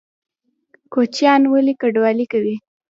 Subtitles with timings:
[0.93, 2.55] کوچیان ولې کډوالي کوي؟